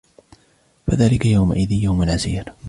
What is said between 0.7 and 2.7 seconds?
فَذَلِكَ يَوْمَئِذٍ يَوْمٌ عَسِيرٌ